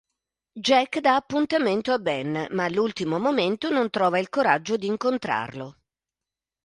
[0.67, 5.77] Jack dà appuntamento a Ben, ma all'ultimo momento non trova il coraggio di incontrarlo.